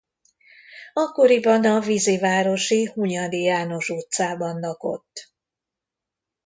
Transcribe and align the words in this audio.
Akkoriban 0.93 1.65
a 1.65 1.79
vízivárosi 1.79 2.85
Hunyadi 2.93 3.41
János 3.41 3.89
utcában 3.89 4.59
lakott. 4.59 5.33